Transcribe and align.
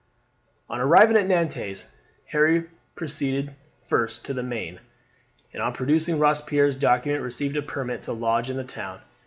On 0.67 0.81
arriving 0.81 1.15
at 1.15 1.27
Nantes 1.27 1.85
Harry 2.31 2.65
proceeded 2.95 3.53
first 3.83 4.25
to 4.25 4.33
the 4.33 4.41
Maine, 4.41 4.79
and 5.53 5.61
on 5.61 5.73
producing 5.73 6.17
Robespierre's 6.17 6.75
document 6.75 7.21
received 7.21 7.55
a 7.55 7.61
permit 7.61 8.01
to 8.01 8.13
lodge 8.13 8.49
in 8.49 8.57
the 8.57 8.63
town. 8.63 9.01